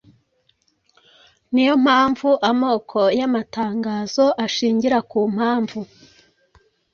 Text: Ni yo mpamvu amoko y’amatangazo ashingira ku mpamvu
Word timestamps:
Ni 1.53 1.63
yo 1.67 1.75
mpamvu 1.83 2.29
amoko 2.49 2.99
y’amatangazo 3.19 4.25
ashingira 4.45 4.97
ku 5.09 5.19
mpamvu 5.35 5.79